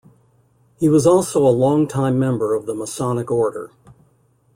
[0.79, 3.69] He was also a long-time member of the Masonic Order.